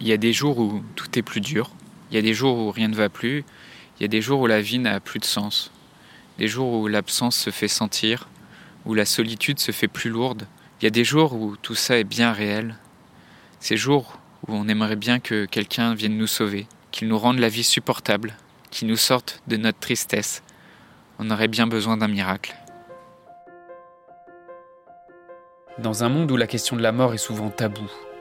Il 0.00 0.06
y 0.06 0.12
a 0.12 0.16
des 0.16 0.32
jours 0.32 0.58
où 0.58 0.82
tout 0.94 1.18
est 1.18 1.22
plus 1.22 1.40
dur, 1.40 1.70
il 2.10 2.16
y 2.16 2.18
a 2.18 2.22
des 2.22 2.34
jours 2.34 2.58
où 2.58 2.70
rien 2.70 2.88
ne 2.88 2.94
va 2.94 3.08
plus, 3.08 3.44
il 3.98 4.02
y 4.02 4.04
a 4.04 4.08
des 4.08 4.20
jours 4.20 4.40
où 4.40 4.46
la 4.46 4.60
vie 4.60 4.78
n'a 4.78 5.00
plus 5.00 5.20
de 5.20 5.24
sens, 5.24 5.70
des 6.38 6.48
jours 6.48 6.72
où 6.72 6.86
l'absence 6.86 7.36
se 7.36 7.50
fait 7.50 7.68
sentir, 7.68 8.28
où 8.84 8.94
la 8.94 9.06
solitude 9.06 9.58
se 9.58 9.72
fait 9.72 9.88
plus 9.88 10.10
lourde. 10.10 10.46
Il 10.80 10.84
y 10.84 10.86
a 10.86 10.90
des 10.90 11.04
jours 11.04 11.32
où 11.32 11.56
tout 11.56 11.74
ça 11.74 11.98
est 11.98 12.04
bien 12.04 12.32
réel, 12.32 12.76
ces 13.58 13.76
jours 13.78 14.18
où 14.46 14.52
on 14.54 14.68
aimerait 14.68 14.96
bien 14.96 15.18
que 15.18 15.46
quelqu'un 15.46 15.94
vienne 15.94 16.18
nous 16.18 16.26
sauver, 16.26 16.66
qu'il 16.92 17.08
nous 17.08 17.18
rende 17.18 17.38
la 17.38 17.48
vie 17.48 17.64
supportable, 17.64 18.36
qu'il 18.70 18.88
nous 18.88 18.96
sorte 18.96 19.42
de 19.48 19.56
notre 19.56 19.78
tristesse. 19.78 20.42
On 21.18 21.30
aurait 21.30 21.48
bien 21.48 21.66
besoin 21.66 21.96
d'un 21.96 22.08
miracle. 22.08 22.54
Dans 25.78 26.04
un 26.04 26.08
monde 26.10 26.30
où 26.30 26.36
la 26.36 26.46
question 26.46 26.76
de 26.76 26.82
la 26.82 26.92
mort 26.92 27.14
est 27.14 27.18
souvent 27.18 27.50
taboue, 27.50 27.90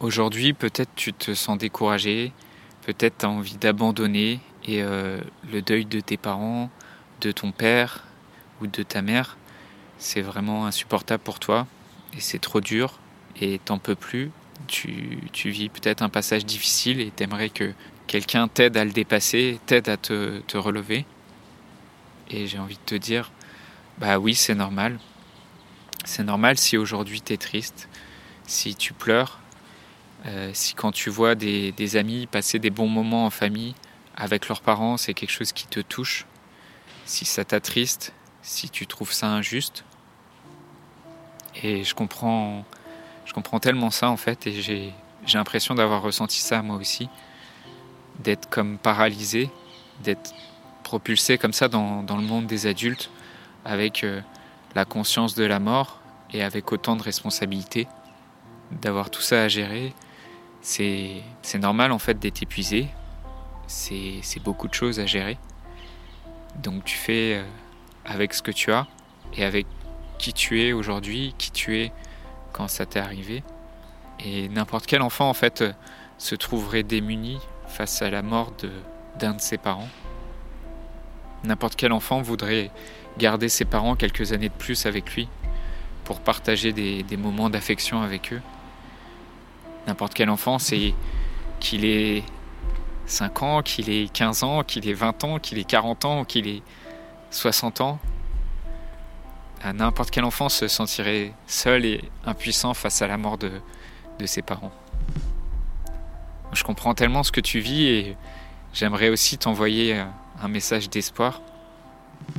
Aujourd'hui, 0.00 0.52
peut-être 0.52 0.90
tu 0.94 1.14
te 1.14 1.32
sens 1.32 1.56
découragé, 1.56 2.34
peut-être 2.84 3.18
tu 3.18 3.24
as 3.24 3.30
envie 3.30 3.56
d'abandonner 3.56 4.40
et 4.66 4.82
euh, 4.82 5.22
le 5.50 5.62
deuil 5.62 5.86
de 5.86 6.00
tes 6.00 6.18
parents, 6.18 6.70
de 7.22 7.32
ton 7.32 7.50
père 7.50 8.04
ou 8.60 8.66
de 8.66 8.82
ta 8.82 9.00
mère, 9.00 9.38
c'est 9.96 10.20
vraiment 10.20 10.66
insupportable 10.66 11.22
pour 11.22 11.40
toi 11.40 11.66
et 12.14 12.20
c'est 12.20 12.38
trop 12.38 12.60
dur 12.60 12.98
et 13.40 13.58
t'en 13.58 13.78
peux 13.78 13.94
plus. 13.94 14.30
Tu, 14.68 15.18
vis 15.46 15.70
peut-être 15.70 16.02
un 16.02 16.10
passage 16.10 16.44
difficile 16.44 17.00
et 17.00 17.10
t'aimerais 17.10 17.48
que 17.48 17.72
quelqu'un 18.06 18.48
t'aide 18.48 18.76
à 18.76 18.84
le 18.84 18.90
dépasser, 18.90 19.58
t'aide 19.64 19.88
à 19.88 19.96
te, 19.96 20.40
te 20.40 20.58
relever. 20.58 21.06
Et 22.28 22.46
j'ai 22.46 22.58
envie 22.58 22.76
de 22.76 22.84
te 22.84 22.94
dire, 22.94 23.32
bah 23.98 24.18
oui, 24.18 24.34
c'est 24.34 24.54
normal. 24.54 24.98
C'est 26.04 26.24
normal 26.24 26.58
si 26.58 26.76
aujourd'hui 26.76 27.22
tu 27.22 27.32
es 27.32 27.36
triste, 27.38 27.88
si 28.46 28.74
tu 28.74 28.92
pleures, 28.92 29.40
euh, 30.24 30.50
si 30.54 30.74
quand 30.74 30.92
tu 30.92 31.10
vois 31.10 31.34
des, 31.34 31.96
amis 31.96 32.26
passer 32.26 32.58
des 32.58 32.70
bons 32.70 32.88
moments 32.88 33.26
en 33.26 33.30
famille 33.30 33.74
avec 34.16 34.48
leurs 34.48 34.62
parents, 34.62 34.96
c'est 34.96 35.14
quelque 35.14 35.30
chose 35.30 35.52
qui 35.52 35.66
te 35.66 35.80
touche, 35.80 36.26
si 37.04 37.24
ça 37.24 37.44
t'attriste, 37.44 38.12
si 38.42 38.70
tu 38.70 38.86
trouves 38.86 39.12
ça 39.12 39.28
injuste. 39.28 39.84
Et 41.62 41.84
je 41.84 41.94
comprends, 41.94 42.64
je 43.24 43.32
comprends 43.32 43.60
tellement 43.60 43.90
ça 43.90 44.08
en 44.08 44.16
fait, 44.16 44.46
et 44.46 44.60
j'ai, 44.60 44.92
l'impression 45.34 45.74
d'avoir 45.74 46.02
ressenti 46.02 46.40
ça 46.40 46.62
moi 46.62 46.76
aussi, 46.76 47.08
d'être 48.20 48.48
comme 48.48 48.78
paralysé, 48.78 49.50
d'être 50.02 50.32
propulsé 50.82 51.36
comme 51.36 51.52
ça 51.52 51.68
dans, 51.68 52.04
le 52.08 52.22
monde 52.22 52.46
des 52.46 52.66
adultes, 52.66 53.10
avec 53.64 54.04
euh, 54.04 54.20
la 54.74 54.84
conscience 54.84 55.34
de 55.34 55.44
la 55.44 55.58
mort 55.58 56.00
et 56.32 56.42
avec 56.42 56.72
autant 56.72 56.96
de 56.96 57.02
responsabilités, 57.02 57.86
d'avoir 58.70 59.10
tout 59.10 59.20
ça 59.20 59.42
à 59.42 59.48
gérer, 59.48 59.92
c'est 60.66 61.58
normal 61.60 61.92
en 61.92 61.98
fait 62.00 62.18
d'être 62.18 62.42
épuisé. 62.42 62.88
C'est 63.68 64.42
beaucoup 64.42 64.66
de 64.66 64.74
choses 64.74 64.98
à 64.98 65.06
gérer. 65.06 65.38
Donc 66.56 66.84
tu 66.84 66.96
fais 66.96 67.36
euh, 67.36 67.44
avec 68.04 68.34
ce 68.34 68.42
que 68.42 68.50
tu 68.50 68.72
as 68.72 68.86
et 69.34 69.44
avec 69.44 69.66
qui 70.18 70.32
tu 70.32 70.62
es 70.62 70.72
aujourd'hui, 70.72 71.34
qui 71.38 71.52
tu 71.52 71.78
es 71.78 71.92
quand 72.52 72.68
ça 72.68 72.84
t'est 72.84 72.98
arrivé. 72.98 73.44
Et 74.24 74.48
n'importe 74.48 74.86
quel 74.86 75.02
enfant 75.02 75.28
en 75.28 75.34
fait 75.34 75.62
se 76.18 76.34
trouverait 76.34 76.82
démuni 76.82 77.38
face 77.68 78.02
à 78.02 78.10
la 78.10 78.22
mort 78.22 78.52
d'un 79.20 79.34
de, 79.34 79.40
ses 79.40 79.58
parents. 79.58 79.88
N'importe 81.44 81.76
quel 81.76 81.92
enfant 81.92 82.22
voudrait 82.22 82.70
garder 83.18 83.48
ses 83.48 83.66
parents 83.66 83.94
quelques 83.94 84.32
années 84.32 84.48
de 84.48 84.54
plus 84.54 84.86
avec 84.86 85.14
lui 85.14 85.28
pour 86.04 86.20
partager 86.20 86.72
des 86.72 87.16
moments 87.16 87.50
d'affection 87.50 88.02
avec 88.02 88.32
eux 88.32 88.40
n'importe 89.86 90.14
quel 90.14 90.30
enfant, 90.30 90.58
c'est 90.58 90.94
qu'il 91.60 91.84
ait 91.84 92.22
5 93.06 93.42
ans, 93.42 93.62
qu'il 93.62 93.88
ait 93.88 94.08
15 94.12 94.42
ans, 94.42 94.62
qu'il 94.62 94.88
ait 94.88 94.92
20 94.92 95.24
ans, 95.24 95.38
qu'il 95.38 95.58
ait 95.58 95.64
40 95.64 96.04
ans, 96.04 96.24
qu'il 96.24 96.48
ait 96.48 96.62
60 97.30 97.80
ans. 97.80 97.98
N'importe 99.74 100.10
quel 100.10 100.24
enfant 100.24 100.48
se 100.48 100.68
sentirait 100.68 101.32
seul 101.46 101.84
et 101.84 102.04
impuissant 102.24 102.72
face 102.74 103.02
à 103.02 103.08
la 103.08 103.16
mort 103.16 103.36
de, 103.38 103.50
ses 104.24 104.42
parents. 104.42 104.72
Je 106.52 106.62
comprends 106.62 106.94
tellement 106.94 107.22
ce 107.22 107.32
que 107.32 107.40
tu 107.40 107.58
vis 107.58 107.86
et 107.86 108.16
j'aimerais 108.72 109.08
aussi 109.08 109.38
t'envoyer 109.38 110.02
un 110.40 110.48
message 110.48 110.88
d'espoir. 110.88 111.40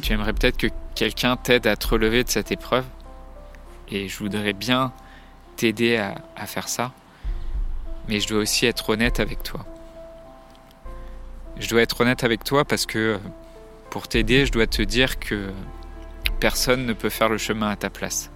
Tu 0.02 0.14
aimerais 0.14 0.34
peut-être 0.34 0.58
que 0.58 0.68
quelqu'un 0.96 1.36
t'aide 1.36 1.68
à 1.68 1.76
te 1.76 1.88
relever 1.88 2.24
de 2.24 2.30
cette 2.30 2.52
épreuve 2.52 2.86
et 3.90 4.08
je 4.08 4.18
voudrais 4.18 4.54
bien 4.54 4.94
t'aider 5.58 5.98
à 5.98 6.46
faire 6.46 6.70
ça 6.70 6.94
mais 8.08 8.20
je 8.20 8.28
dois 8.28 8.40
aussi 8.40 8.66
être 8.66 8.90
honnête 8.90 9.20
avec 9.20 9.44
toi. 9.44 9.66
Je 11.60 11.68
dois 11.70 11.82
être 11.82 12.02
honnête 12.02 12.24
avec 12.24 12.44
toi 12.44 12.66
parce 12.66 12.86
que 12.86 13.20
pour 13.90 14.08
t'aider, 14.08 14.46
je 14.46 14.52
dois 14.52 14.68
te 14.68 14.82
dire 14.82 15.20
que 15.20 15.50
personne 16.40 16.86
ne 16.86 16.94
peut 16.94 17.10
faire 17.10 17.30
le 17.30 17.38
chemin 17.38 17.70
à 17.70 17.76
ta 17.76 17.90
place. 17.90 18.30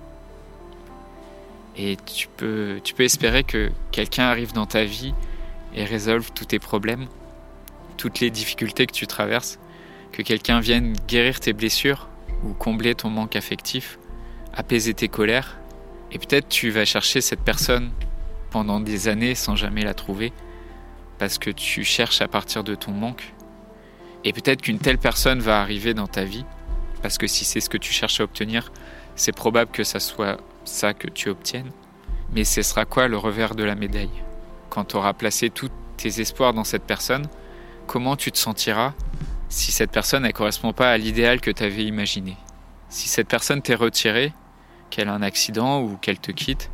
Et 1.77 1.97
tu 2.05 2.27
peux, 2.27 2.79
tu 2.83 2.93
peux 2.93 3.03
espérer 3.03 3.43
que 3.43 3.71
quelqu'un 3.91 4.23
arrive 4.23 4.53
dans 4.53 4.65
ta 4.65 4.83
vie 4.83 5.13
et 5.73 5.85
résolve 5.85 6.31
tous 6.33 6.45
tes 6.45 6.59
problèmes, 6.59 7.07
toutes 7.97 8.19
les 8.19 8.29
difficultés 8.29 8.87
que 8.87 8.93
tu 8.93 9.07
traverses, 9.07 9.59
que 10.11 10.21
quelqu'un 10.21 10.59
vienne 10.59 10.93
guérir 11.07 11.39
tes 11.39 11.53
blessures 11.53 12.09
ou 12.43 12.53
combler 12.53 12.95
ton 12.95 13.09
manque 13.09 13.35
affectif, 13.35 13.99
apaiser 14.53 14.93
tes 14.93 15.07
colères. 15.07 15.57
Et 16.11 16.17
peut-être 16.17 16.49
tu 16.49 16.71
vas 16.71 16.83
chercher 16.83 17.21
cette 17.21 17.41
personne 17.41 17.91
pendant 18.51 18.79
des 18.79 19.07
années 19.07 19.33
sans 19.33 19.55
jamais 19.55 19.83
la 19.83 19.95
trouver, 19.95 20.31
parce 21.17 21.39
que 21.39 21.49
tu 21.49 21.83
cherches 21.83 22.21
à 22.21 22.27
partir 22.27 22.63
de 22.63 22.75
ton 22.75 22.91
manque. 22.91 23.33
Et 24.23 24.33
peut-être 24.33 24.61
qu'une 24.61 24.77
telle 24.77 24.99
personne 24.99 25.39
va 25.39 25.61
arriver 25.61 25.95
dans 25.95 26.07
ta 26.07 26.23
vie, 26.23 26.45
parce 27.01 27.17
que 27.17 27.25
si 27.25 27.45
c'est 27.45 27.61
ce 27.61 27.69
que 27.69 27.77
tu 27.77 27.91
cherches 27.91 28.19
à 28.19 28.23
obtenir, 28.23 28.71
c'est 29.15 29.35
probable 29.35 29.71
que 29.71 29.83
ça 29.83 29.99
soit 29.99 30.37
ça 30.65 30.93
que 30.93 31.07
tu 31.07 31.29
obtiennes. 31.29 31.71
Mais 32.33 32.43
ce 32.43 32.61
sera 32.61 32.85
quoi 32.85 33.07
le 33.07 33.17
revers 33.17 33.55
de 33.55 33.63
la 33.63 33.75
médaille? 33.75 34.21
Quand 34.69 34.85
tu 34.85 34.95
auras 34.95 35.13
placé 35.13 35.49
tous 35.49 35.69
tes 35.97 36.21
espoirs 36.21 36.53
dans 36.53 36.63
cette 36.63 36.83
personne, 36.83 37.27
comment 37.87 38.15
tu 38.15 38.31
te 38.31 38.37
sentiras 38.37 38.93
si 39.49 39.71
cette 39.71 39.91
personne 39.91 40.23
ne 40.23 40.31
correspond 40.31 40.71
pas 40.71 40.91
à 40.91 40.97
l'idéal 40.97 41.41
que 41.41 41.51
tu 41.51 41.63
avais 41.63 41.83
imaginé? 41.83 42.37
Si 42.89 43.09
cette 43.09 43.27
personne 43.27 43.61
t'est 43.61 43.75
retirée, 43.75 44.33
qu'elle 44.89 45.09
a 45.09 45.13
un 45.13 45.21
accident 45.21 45.81
ou 45.81 45.97
qu'elle 45.97 46.19
te 46.19 46.31
quitte, 46.31 46.69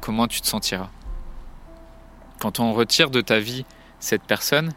comment 0.00 0.26
tu 0.26 0.40
te 0.40 0.46
sentiras? 0.46 0.90
Quand 2.38 2.60
on 2.60 2.72
retire 2.72 3.10
de 3.10 3.20
ta 3.20 3.40
vie 3.40 3.64
cette 4.00 4.22
personne, 4.22 4.72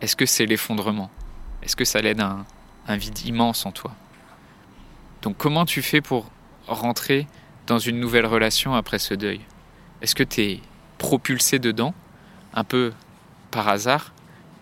est-ce 0.00 0.16
que 0.16 0.26
c'est 0.26 0.46
l'effondrement? 0.46 1.10
Est-ce 1.62 1.76
que 1.76 1.84
ça 1.84 2.00
l'aide 2.00 2.20
un, 2.20 2.46
vide 2.96 3.26
immense 3.26 3.66
en 3.66 3.72
toi? 3.72 3.94
Donc 5.22 5.36
comment 5.36 5.66
tu 5.66 5.82
fais 5.82 6.00
pour 6.00 6.30
rentrer 6.66 7.26
dans 7.66 7.78
une 7.78 8.00
nouvelle 8.00 8.26
relation 8.26 8.74
après 8.74 8.98
ce 8.98 9.14
deuil? 9.14 9.40
Est-ce 10.02 10.14
que 10.14 10.22
tu 10.22 10.40
es 10.42 10.60
propulsé 10.98 11.58
dedans, 11.58 11.94
un 12.54 12.64
peu 12.64 12.92
par 13.50 13.68
hasard, 13.68 14.12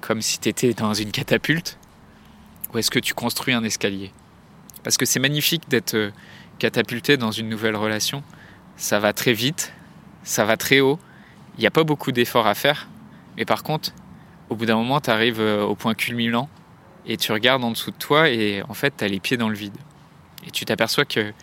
comme 0.00 0.22
si 0.22 0.38
tu 0.38 0.48
étais 0.48 0.74
dans 0.74 0.94
une 0.94 1.12
catapulte? 1.12 1.78
Ou 2.72 2.78
est-ce 2.78 2.90
que 2.90 2.98
tu 2.98 3.14
construis 3.14 3.54
un 3.54 3.64
escalier? 3.64 4.12
Parce 4.82 4.96
que 4.96 5.06
c'est 5.06 5.20
magnifique 5.20 5.68
d'être 5.68 5.94
euh, 5.94 6.10
catapulté 6.58 7.16
dans 7.16 7.30
une 7.30 7.48
nouvelle 7.48 7.76
relation. 7.76 8.22
Ça 8.76 8.98
va 8.98 9.12
très 9.12 9.32
vite, 9.32 9.72
ça 10.22 10.44
va 10.44 10.56
très 10.56 10.80
haut, 10.80 10.98
il 11.58 11.62
n'y 11.62 11.66
a 11.66 11.72
pas 11.72 11.84
beaucoup 11.84 12.12
d'efforts 12.12 12.46
à 12.46 12.54
faire. 12.54 12.88
Mais 13.36 13.44
par 13.44 13.62
contre, 13.64 13.90
au 14.48 14.54
bout 14.54 14.64
d'un 14.64 14.76
moment, 14.76 15.00
tu 15.00 15.10
arrives 15.10 15.40
euh, 15.40 15.62
au 15.62 15.74
point 15.74 15.94
culminant 15.94 16.48
et 17.04 17.16
tu 17.16 17.32
regardes 17.32 17.64
en 17.64 17.72
dessous 17.72 17.90
de 17.90 17.96
toi 17.96 18.28
et 18.28 18.62
en 18.68 18.74
fait, 18.74 18.94
tu 18.96 19.04
as 19.04 19.08
les 19.08 19.18
pieds 19.18 19.36
dans 19.36 19.48
le 19.48 19.56
vide. 19.56 19.76
Et 20.46 20.50
tu 20.50 20.64
t'aperçois 20.64 21.04
qu'il 21.04 21.34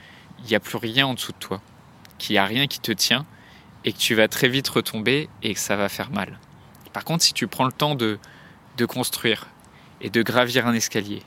n'y 0.47 0.55
a 0.55 0.59
plus 0.59 0.77
rien 0.77 1.05
en 1.05 1.13
dessous 1.13 1.33
de 1.33 1.37
toi, 1.37 1.61
qu'il 2.17 2.33
n'y 2.33 2.37
a 2.37 2.45
rien 2.45 2.67
qui 2.67 2.79
te 2.79 2.93
tient 2.93 3.25
et 3.83 3.91
que 3.91 3.97
tu 3.97 4.15
vas 4.15 4.27
très 4.27 4.47
vite 4.47 4.67
retomber 4.69 5.29
et 5.43 5.53
que 5.53 5.59
ça 5.59 5.75
va 5.75 5.89
faire 5.89 6.11
mal. 6.11 6.39
Par 6.93 7.03
contre, 7.03 7.23
si 7.23 7.33
tu 7.33 7.47
prends 7.47 7.65
le 7.65 7.73
temps 7.73 7.93
de, 7.93 8.17
de 8.77 8.85
construire 8.85 9.47
et 9.99 10.09
de 10.09 10.21
gravir 10.23 10.65
un 10.65 10.73
escalier, 10.73 11.23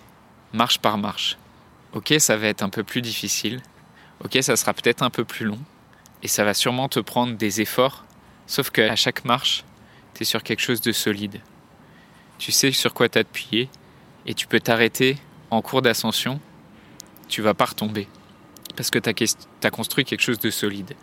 marche 0.55 0.79
par 0.79 0.97
marche, 0.97 1.37
ok, 1.93 2.15
ça 2.19 2.39
va 2.39 2.47
être 2.47 2.63
un 2.63 2.71
peu 2.71 2.85
plus 2.85 3.03
difficile, 3.03 3.61
ok, 4.25 4.39
ça 4.41 4.57
sera 4.57 4.73
peut-être 4.73 5.03
un 5.03 5.11
peu 5.11 5.25
plus 5.25 5.45
long 5.45 5.59
et 6.23 6.29
ça 6.29 6.43
va 6.43 6.55
sûrement 6.55 6.89
te 6.89 7.01
prendre 7.01 7.37
des 7.37 7.61
efforts 7.61 8.05
Sauf 8.49 8.71
qu'à 8.71 8.97
chaque 8.97 9.27
marche, 9.27 9.63
tu 10.15 10.23
es 10.23 10.25
sur 10.25 10.43
quelque 10.43 10.63
chose 10.63 10.81
de 10.81 10.91
solide. 10.91 11.41
Tu 12.39 12.51
sais 12.51 12.73
sur 12.73 12.95
quoi 12.95 13.11
t'appuyer 13.11 13.69
et 14.27 14.33
tu 14.33 14.47
peux 14.47 14.59
t'arrêter 14.59 15.19
en 15.51 15.61
cours 15.61 15.83
d'ascension. 15.83 16.41
Tu 17.29 17.43
vas 17.43 17.53
pas 17.53 17.67
retomber 17.67 18.09
parce 18.75 18.91
que 18.91 18.99
tu 18.99 19.11
as, 19.11 19.71
construit 19.71 20.07
quelque 20.07 20.23
chose 20.23 20.39
de 20.39 20.49
solide 20.49 20.95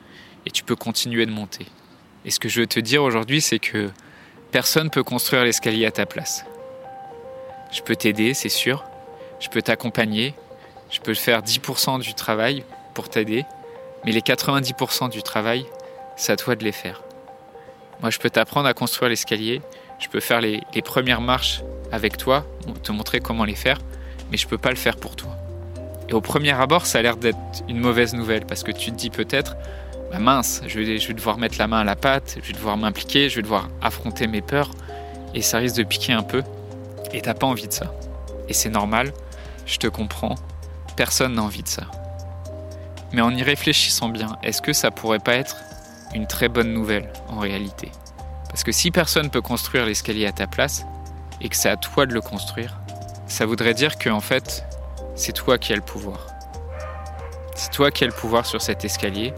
et 0.47 0.51
tu 0.51 0.63
peux 0.63 0.75
continuer 0.75 1.27
de 1.27 1.31
monter. 1.31 1.67
Et 2.25 2.31
ce 2.31 2.39
que 2.39 2.49
je 2.49 2.61
veux 2.61 2.67
te 2.67 2.79
dire 2.79 3.03
aujourd'hui, 3.03 3.41
c'est 3.41 3.59
que 3.59 3.91
personne 4.51 4.89
peut 4.89 5.03
construire 5.03 5.43
l'escalier 5.43 5.85
à 5.85 5.91
ta 5.91 6.07
place. 6.07 6.45
Je 7.71 7.81
peux 7.81 7.95
t'aider, 7.95 8.33
c'est 8.33 8.49
sûr. 8.49 8.83
Je 9.39 9.49
peux 9.49 9.61
t'accompagner. 9.61 10.33
Je 10.89 10.99
peux 10.99 11.13
faire 11.13 11.43
10% 11.43 11.99
du 11.99 12.15
travail 12.15 12.63
pour 12.95 13.07
t'aider. 13.07 13.45
Mais 14.03 14.11
les 14.11 14.21
90% 14.21 15.11
du 15.11 15.21
travail, 15.21 15.67
c'est 16.15 16.31
à 16.31 16.37
toi 16.37 16.55
de 16.55 16.63
les 16.63 16.71
faire. 16.71 17.04
Moi, 18.01 18.09
je 18.09 18.19
peux 18.19 18.29
t'apprendre 18.29 18.67
à 18.67 18.73
construire 18.73 19.09
l'escalier. 19.09 19.61
Je 19.99 20.07
peux 20.09 20.19
faire 20.19 20.41
les, 20.41 20.61
premières 20.83 21.21
marches 21.21 21.61
avec 21.91 22.17
toi, 22.17 22.45
te 22.83 22.91
montrer 22.91 23.19
comment 23.19 23.45
les 23.45 23.55
faire. 23.55 23.79
Mais 24.31 24.37
je 24.37 24.47
peux 24.47 24.57
pas 24.57 24.69
le 24.69 24.75
faire 24.75 24.97
pour 24.97 25.15
toi. 25.15 25.35
Et 26.09 26.13
au 26.13 26.21
premier 26.21 26.51
abord, 26.51 26.85
ça 26.85 26.99
a 26.99 27.01
l'air 27.01 27.17
d'être 27.17 27.37
une 27.67 27.79
mauvaise 27.79 28.13
nouvelle 28.13 28.45
parce 28.45 28.63
que 28.63 28.71
tu 28.71 28.91
te 28.91 28.95
dis 28.95 29.09
peut-être, 29.09 29.55
bah 30.11 30.19
mince, 30.19 30.61
je 30.67 30.79
vais, 30.79 30.97
je 30.99 31.07
vais 31.07 31.13
devoir 31.13 31.37
mettre 31.37 31.57
la 31.57 31.67
main 31.67 31.79
à 31.79 31.83
la 31.83 31.95
pâte, 31.95 32.37
je 32.41 32.47
vais 32.47 32.53
devoir 32.53 32.77
m'impliquer, 32.77 33.29
je 33.29 33.37
vais 33.37 33.41
devoir 33.41 33.69
affronter 33.81 34.27
mes 34.27 34.41
peurs 34.41 34.71
et 35.33 35.41
ça 35.41 35.57
risque 35.57 35.77
de 35.77 35.83
piquer 35.83 36.13
un 36.13 36.23
peu. 36.23 36.43
Et 37.11 37.21
t'as 37.21 37.33
pas 37.33 37.47
envie 37.47 37.67
de 37.67 37.73
ça. 37.73 37.93
Et 38.49 38.53
c'est 38.53 38.69
normal, 38.69 39.13
je 39.65 39.77
te 39.77 39.87
comprends, 39.87 40.35
personne 40.95 41.35
n'a 41.35 41.43
envie 41.43 41.63
de 41.63 41.67
ça. 41.67 41.83
Mais 43.11 43.21
en 43.21 43.35
y 43.35 43.41
réfléchissant 43.41 44.09
bien, 44.09 44.37
est-ce 44.43 44.61
que 44.61 44.73
ça 44.73 44.91
pourrait 44.91 45.19
pas 45.19 45.35
être 45.35 45.57
une 46.15 46.27
très 46.27 46.47
bonne 46.47 46.73
nouvelle 46.73 47.11
en 47.27 47.39
réalité 47.39 47.91
Parce 48.49 48.63
que 48.63 48.71
si 48.71 48.89
personne 48.89 49.29
peut 49.29 49.41
construire 49.41 49.85
l'escalier 49.85 50.25
à 50.25 50.31
ta 50.31 50.47
place, 50.47 50.85
et 51.41 51.49
que 51.49 51.55
c'est 51.57 51.69
à 51.69 51.75
toi 51.75 52.05
de 52.05 52.13
le 52.13 52.21
construire, 52.21 52.79
ça 53.27 53.45
voudrait 53.45 53.73
dire 53.73 53.97
que 53.97 54.09
en 54.09 54.21
fait, 54.21 54.65
c'est 55.15 55.33
toi 55.33 55.57
qui 55.57 55.73
as 55.73 55.75
le 55.75 55.81
pouvoir. 55.81 56.27
C'est 57.53 57.69
toi 57.71 57.91
qui 57.91 58.05
as 58.05 58.07
le 58.07 58.13
pouvoir 58.13 58.45
sur 58.45 58.61
cet 58.61 58.85
escalier, 58.85 59.33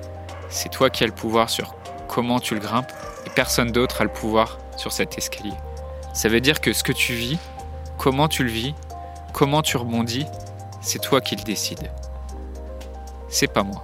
c'est 0.49 0.69
toi 0.69 0.91
qui 0.91 1.03
as 1.03 1.07
le 1.07 1.13
pouvoir 1.13 1.49
sur 1.49 1.75
comment 2.07 2.39
tu 2.39 2.53
le 2.53 2.59
grimpes, 2.59 2.91
et 3.25 3.29
personne 3.31 3.71
d'autre 3.71 4.01
a 4.01 4.03
le 4.03 4.13
pouvoir 4.13 4.59
sur 4.77 4.91
cet 4.91 5.17
escalier. 5.17 5.55
Ça 6.13 6.29
veut 6.29 6.41
dire 6.41 6.61
que 6.61 6.71
ce 6.73 6.83
que 6.83 6.93
tu 6.93 7.13
vis, 7.13 7.39
comment 7.97 8.27
tu 8.27 8.43
le 8.43 8.51
vis, 8.51 8.75
comment 9.33 9.63
tu 9.63 9.77
rebondis, 9.77 10.27
c'est 10.81 11.01
toi 11.01 11.21
qui 11.21 11.35
le 11.35 11.43
décides. 11.43 11.91
C'est 13.29 13.51
pas 13.51 13.63
moi. 13.63 13.83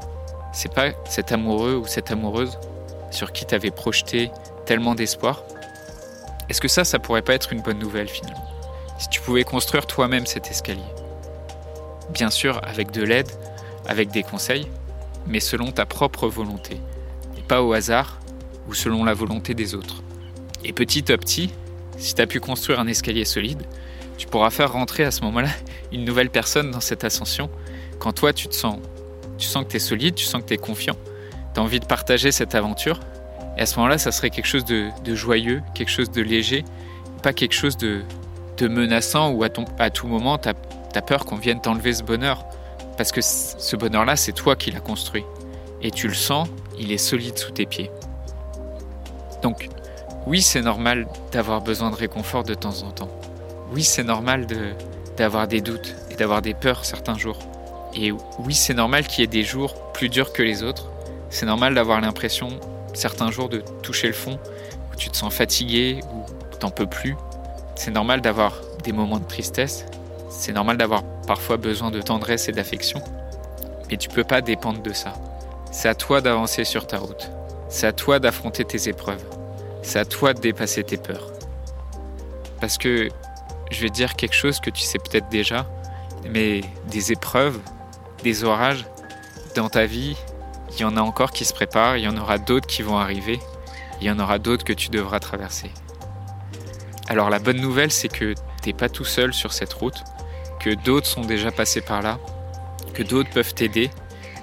C'est 0.51 0.71
pas 0.71 0.91
cet 1.09 1.31
amoureux 1.31 1.75
ou 1.75 1.87
cette 1.87 2.11
amoureuse 2.11 2.59
sur 3.13 3.31
qui 3.31 3.45
tu 3.45 3.55
avais 3.55 3.71
projeté 3.71 4.31
tellement 4.65 4.95
d'espoir. 4.95 5.43
Est-ce 6.49 6.61
que 6.61 6.67
ça, 6.67 6.83
ça 6.83 6.99
pourrait 6.99 7.21
pas 7.21 7.33
être 7.33 7.53
une 7.53 7.61
bonne 7.61 7.79
nouvelle 7.79 8.09
finalement? 8.09 8.45
Si 8.99 9.09
tu 9.09 9.21
pouvais 9.21 9.43
construire 9.43 9.85
toi-même 9.85 10.25
cet 10.25 10.49
escalier. 10.49 10.81
Bien 12.09 12.29
sûr, 12.29 12.59
avec 12.63 12.91
de 12.91 13.03
l'aide, 13.03 13.29
avec 13.85 14.11
des 14.11 14.23
conseils, 14.23 14.67
mais 15.25 15.39
selon 15.39 15.71
ta 15.71 15.85
propre 15.85 16.27
volonté, 16.27 16.77
et 17.37 17.41
pas 17.41 17.61
au 17.61 17.73
hasard 17.73 18.19
ou 18.67 18.73
selon 18.73 19.03
la 19.03 19.13
volonté 19.13 19.53
des 19.53 19.75
autres. 19.75 20.03
Et 20.63 20.73
petit 20.73 21.11
à 21.11 21.17
petit, 21.17 21.53
si 21.97 22.15
tu 22.15 22.21
as 22.21 22.27
pu 22.27 22.39
construire 22.39 22.79
un 22.79 22.87
escalier 22.87 23.25
solide, 23.25 23.63
tu 24.17 24.27
pourras 24.27 24.49
faire 24.49 24.71
rentrer 24.71 25.03
à 25.03 25.11
ce 25.11 25.21
moment-là 25.21 25.49
une 25.91 26.05
nouvelle 26.05 26.29
personne 26.29 26.71
dans 26.71 26.81
cette 26.81 27.03
ascension 27.03 27.49
quand 27.99 28.13
toi 28.13 28.33
tu 28.33 28.47
te 28.47 28.55
sens 28.55 28.77
tu 29.37 29.47
sens 29.47 29.65
que 29.65 29.71
tu 29.71 29.79
solide, 29.79 30.15
tu 30.15 30.25
sens 30.25 30.41
que 30.41 30.47
tu 30.47 30.53
es 30.53 30.57
confiant, 30.57 30.95
tu 31.53 31.59
as 31.59 31.63
envie 31.63 31.79
de 31.79 31.85
partager 31.85 32.31
cette 32.31 32.55
aventure. 32.55 32.99
Et 33.57 33.61
à 33.61 33.65
ce 33.65 33.75
moment-là, 33.77 33.97
ça 33.97 34.11
serait 34.11 34.29
quelque 34.29 34.47
chose 34.47 34.65
de, 34.65 34.91
joyeux, 35.07 35.61
quelque 35.73 35.91
chose 35.91 36.11
de 36.11 36.21
léger, 36.21 36.65
pas 37.21 37.33
quelque 37.33 37.53
chose 37.53 37.77
de, 37.77 38.03
menaçant 38.61 39.31
ou 39.31 39.43
à, 39.43 39.49
tout 39.49 40.07
moment, 40.07 40.37
tu 40.37 40.49
as, 40.49 41.01
peur 41.01 41.25
qu'on 41.25 41.35
vienne 41.35 41.59
t'enlever 41.59 41.93
ce 41.93 42.03
bonheur. 42.03 42.45
Parce 42.97 43.11
que 43.11 43.21
ce 43.21 43.75
bonheur-là, 43.75 44.15
c'est 44.15 44.31
toi 44.31 44.55
qui 44.55 44.71
l'as 44.71 44.79
construit. 44.79 45.23
Et 45.81 45.91
tu 45.91 46.07
le 46.07 46.13
sens, 46.13 46.47
il 46.79 46.91
est 46.91 46.97
solide 46.97 47.37
sous 47.37 47.51
tes 47.51 47.65
pieds. 47.65 47.91
Donc, 49.41 49.69
oui, 50.25 50.41
c'est 50.41 50.61
normal 50.61 51.07
d'avoir 51.31 51.61
besoin 51.61 51.91
de 51.91 51.95
réconfort 51.95 52.43
de 52.43 52.53
temps 52.53 52.83
en 52.83 52.91
temps. 52.91 53.09
Oui, 53.73 53.83
c'est 53.83 54.03
normal 54.03 54.47
d'avoir 55.17 55.47
des 55.47 55.59
doutes 55.59 55.95
et 56.09 56.15
d'avoir 56.15 56.41
des 56.41 56.53
peurs 56.53 56.85
certains 56.85 57.17
jours. 57.17 57.39
Et 57.93 58.11
oui, 58.11 58.53
c'est 58.53 58.73
normal 58.73 59.05
qu'il 59.05 59.21
y 59.21 59.23
ait 59.23 59.27
des 59.27 59.43
jours 59.43 59.91
plus 59.91 60.09
durs 60.09 60.31
que 60.31 60.41
les 60.41 60.63
autres. 60.63 60.89
C'est 61.33 61.47
normal 61.47 61.73
d'avoir 61.73 61.99
l'impression, 61.99 62.59
certains 62.93 63.31
jours, 63.31 63.49
de 63.49 63.63
toucher 63.81 64.05
le 64.05 64.13
fond, 64.13 64.37
où 64.91 64.95
tu 64.95 65.09
te 65.09 65.17
sens 65.17 65.33
fatigué, 65.33 65.99
ou 66.13 66.25
t'en 66.59 66.69
peux 66.69 66.85
plus. 66.85 67.17
C'est 67.73 67.89
normal 67.89 68.21
d'avoir 68.21 68.61
des 68.83 68.91
moments 68.91 69.17
de 69.17 69.25
tristesse. 69.25 69.87
C'est 70.29 70.53
normal 70.53 70.77
d'avoir 70.77 71.01
parfois 71.25 71.57
besoin 71.57 71.89
de 71.89 72.03
tendresse 72.03 72.49
et 72.49 72.51
d'affection. 72.51 73.01
Mais 73.89 73.97
tu 73.97 74.09
peux 74.09 74.23
pas 74.23 74.41
dépendre 74.41 74.83
de 74.83 74.93
ça. 74.93 75.13
C'est 75.71 75.89
à 75.89 75.95
toi 75.95 76.21
d'avancer 76.21 76.65
sur 76.65 76.85
ta 76.85 76.99
route. 76.99 77.31
C'est 77.67 77.87
à 77.87 77.93
toi 77.93 78.19
d'affronter 78.19 78.63
tes 78.63 78.87
épreuves. 78.87 79.25
C'est 79.81 79.97
à 79.97 80.05
toi 80.05 80.35
de 80.35 80.39
dépasser 80.39 80.83
tes 80.83 80.97
peurs. 80.97 81.31
Parce 82.61 82.77
que 82.77 83.09
je 83.71 83.81
vais 83.81 83.89
dire 83.89 84.15
quelque 84.15 84.35
chose 84.35 84.59
que 84.59 84.69
tu 84.69 84.83
sais 84.83 84.99
peut-être 84.99 85.29
déjà, 85.29 85.65
mais 86.29 86.61
des 86.91 87.11
épreuves, 87.11 87.57
des 88.21 88.43
orages 88.43 88.85
dans 89.55 89.69
ta 89.69 89.87
vie, 89.87 90.15
il 90.75 90.81
y 90.81 90.85
en 90.85 90.97
a 90.97 91.01
encore 91.01 91.31
qui 91.31 91.45
se 91.45 91.53
préparent, 91.53 91.97
il 91.97 92.03
y 92.03 92.07
en 92.07 92.17
aura 92.17 92.37
d'autres 92.37 92.67
qui 92.67 92.81
vont 92.81 92.97
arriver, 92.97 93.39
il 94.01 94.07
y 94.07 94.11
en 94.11 94.19
aura 94.19 94.39
d'autres 94.39 94.63
que 94.63 94.73
tu 94.73 94.89
devras 94.89 95.19
traverser. 95.19 95.71
Alors 97.07 97.29
la 97.29 97.39
bonne 97.39 97.61
nouvelle, 97.61 97.91
c'est 97.91 98.07
que 98.07 98.33
tu 98.33 98.69
n'es 98.69 98.73
pas 98.73 98.89
tout 98.89 99.05
seul 99.05 99.33
sur 99.33 99.53
cette 99.53 99.73
route, 99.73 100.03
que 100.59 100.71
d'autres 100.71 101.07
sont 101.07 101.21
déjà 101.21 101.51
passés 101.51 101.81
par 101.81 102.01
là, 102.01 102.19
que 102.93 103.03
d'autres 103.03 103.29
peuvent 103.29 103.53
t'aider, 103.53 103.91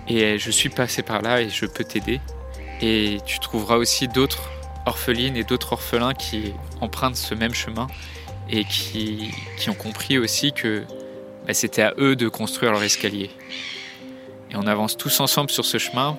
et 0.09 0.39
je 0.39 0.51
suis 0.51 0.69
passé 0.69 1.03
par 1.03 1.23
là 1.23 1.41
et 1.41 1.49
je 1.49 1.67
peux 1.67 1.85
t'aider. 1.85 2.21
Et 2.81 3.19
tu 3.25 3.39
trouveras 3.39 3.77
aussi 3.77 4.09
d'autres 4.09 4.51
orphelines 4.87 5.37
et 5.37 5.45
d'autres 5.45 5.73
orphelins 5.73 6.15
qui 6.15 6.53
empruntent 6.81 7.17
ce 7.17 7.35
même 7.35 7.55
chemin 7.55 7.87
et 8.49 8.65
qui, 8.65 9.31
qui 9.57 9.71
ont 9.71 9.75
compris 9.75 10.19
aussi 10.19 10.53
que 10.53 10.85
bah, 11.47 11.55
c'était 11.55 11.83
à 11.83 11.95
eux 11.99 12.17
de 12.17 12.29
construire 12.29 12.73
leur 12.73 12.83
escalier. 12.83 13.31
Et 14.51 14.57
on 14.57 14.67
avance 14.67 14.97
tous 14.97 15.21
ensemble 15.21 15.51
sur 15.51 15.65
ce 15.65 15.79
chemin, 15.79 16.19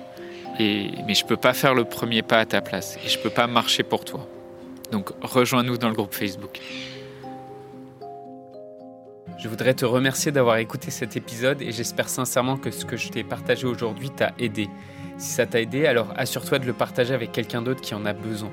et, 0.58 0.90
mais 1.06 1.14
je 1.14 1.24
ne 1.24 1.28
peux 1.28 1.36
pas 1.36 1.52
faire 1.52 1.74
le 1.74 1.84
premier 1.84 2.22
pas 2.22 2.38
à 2.38 2.46
ta 2.46 2.60
place, 2.60 2.96
et 3.04 3.08
je 3.08 3.18
ne 3.18 3.22
peux 3.22 3.30
pas 3.30 3.46
marcher 3.46 3.82
pour 3.82 4.04
toi. 4.04 4.26
Donc 4.90 5.10
rejoins-nous 5.22 5.78
dans 5.78 5.88
le 5.88 5.94
groupe 5.94 6.14
Facebook. 6.14 6.60
Je 9.42 9.48
voudrais 9.48 9.74
te 9.74 9.84
remercier 9.84 10.30
d'avoir 10.30 10.58
écouté 10.58 10.92
cet 10.92 11.16
épisode 11.16 11.62
et 11.62 11.72
j'espère 11.72 12.08
sincèrement 12.08 12.56
que 12.56 12.70
ce 12.70 12.84
que 12.84 12.96
je 12.96 13.08
t'ai 13.08 13.24
partagé 13.24 13.66
aujourd'hui 13.66 14.08
t'a 14.08 14.32
aidé. 14.38 14.68
Si 15.18 15.30
ça 15.30 15.46
t'a 15.46 15.60
aidé, 15.60 15.86
alors 15.86 16.12
assure-toi 16.14 16.60
de 16.60 16.66
le 16.66 16.72
partager 16.72 17.12
avec 17.12 17.32
quelqu'un 17.32 17.60
d'autre 17.60 17.80
qui 17.80 17.92
en 17.94 18.06
a 18.06 18.12
besoin. 18.12 18.52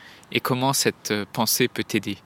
et 0.31 0.39
comment 0.39 0.73
cette 0.73 1.13
pensée 1.33 1.67
peut 1.67 1.83
t'aider? 1.83 2.17